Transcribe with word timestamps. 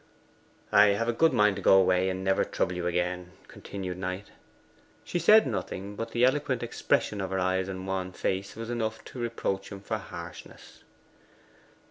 'I 0.71 0.85
have 0.97 1.07
a 1.07 1.13
good 1.13 1.31
mind 1.31 1.57
to 1.57 1.61
go 1.61 1.79
away 1.79 2.09
and 2.09 2.23
never 2.23 2.43
trouble 2.43 2.73
you 2.75 2.87
again,' 2.87 3.33
continued 3.47 3.99
Knight. 3.99 4.31
She 5.03 5.19
said 5.19 5.45
nothing, 5.45 5.95
but 5.95 6.09
the 6.09 6.25
eloquent 6.25 6.63
expression 6.63 7.21
of 7.21 7.29
her 7.29 7.39
eyes 7.39 7.67
and 7.67 7.85
wan 7.85 8.11
face 8.11 8.55
was 8.55 8.71
enough 8.71 9.05
to 9.05 9.19
reproach 9.19 9.71
him 9.71 9.79
for 9.79 9.97
harshness. 9.99 10.81